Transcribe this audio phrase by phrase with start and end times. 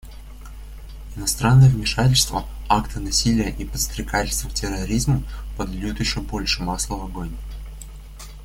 [1.15, 5.21] Иностранное вмешательство, акты насилия и подстрекательство к терроризму
[5.57, 7.35] подольют еще больше масла в огонь.